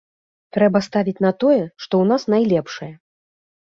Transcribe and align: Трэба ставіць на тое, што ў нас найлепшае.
Трэба 0.57 0.81
ставіць 0.87 1.15
на 1.27 1.31
тое, 1.45 1.61
што 1.83 1.93
ў 2.01 2.05
нас 2.15 2.29
найлепшае. 2.39 2.93